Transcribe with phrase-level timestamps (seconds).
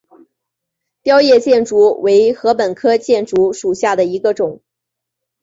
[1.03, 4.59] 凋叶箭竹为禾本科箭竹属下的一个种。